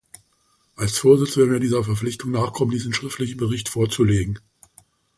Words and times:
Als 0.77 0.97
Vorsitz 0.97 1.37
werden 1.37 1.51
wir 1.51 1.59
dieser 1.59 1.83
Verpflichtung 1.83 2.31
nachkommen, 2.31 2.71
diesen 2.71 2.91
schriftlichen 2.91 3.37
Bericht 3.37 3.69
vorzulegen. 3.69 4.39